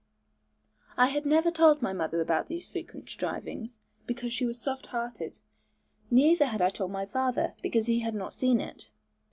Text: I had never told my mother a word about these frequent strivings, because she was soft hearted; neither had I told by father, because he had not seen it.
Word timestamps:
I 0.97 1.09
had 1.09 1.27
never 1.27 1.51
told 1.51 1.83
my 1.83 1.93
mother 1.93 2.17
a 2.17 2.19
word 2.21 2.25
about 2.25 2.47
these 2.47 2.65
frequent 2.65 3.07
strivings, 3.07 3.81
because 4.07 4.33
she 4.33 4.45
was 4.47 4.59
soft 4.59 4.87
hearted; 4.87 5.39
neither 6.09 6.47
had 6.47 6.59
I 6.59 6.69
told 6.69 6.91
by 6.91 7.05
father, 7.05 7.53
because 7.61 7.85
he 7.85 7.99
had 7.99 8.15
not 8.15 8.33
seen 8.33 8.59
it. 8.59 8.89